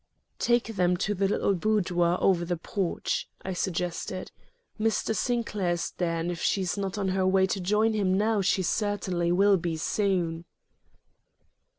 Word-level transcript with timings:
"Take 0.39 0.75
them 0.77 0.97
to 0.97 1.13
the 1.13 1.27
little 1.27 1.53
boudoir 1.53 2.17
over 2.19 2.43
the 2.43 2.57
porch," 2.57 3.29
I 3.43 3.53
suggested. 3.53 4.31
"Mr. 4.79 5.15
Sinclair 5.15 5.73
is 5.73 5.91
there 5.91 6.17
and 6.17 6.31
if 6.31 6.41
she 6.41 6.61
is 6.61 6.75
not 6.75 6.97
on 6.97 7.09
her 7.09 7.27
way 7.27 7.45
to 7.45 7.59
join 7.59 7.93
him 7.93 8.17
now 8.17 8.41
she 8.41 8.63
certainly 8.63 9.31
will 9.31 9.57
be 9.57 9.77
soon." 9.77 10.45